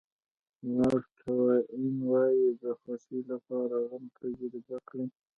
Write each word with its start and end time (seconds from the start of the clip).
مارک 0.75 1.05
ټواین 1.19 1.87
وایي 2.09 2.45
د 2.63 2.65
خوښۍ 2.79 3.21
لپاره 3.31 3.75
غم 3.89 4.05
تجربه 4.19 4.77
کړئ. 4.89 5.05